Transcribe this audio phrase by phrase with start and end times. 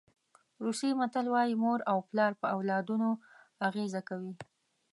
[0.63, 3.09] روسي متل وایي مور او پلار په اولادونو
[3.67, 4.33] اغېزه کوي.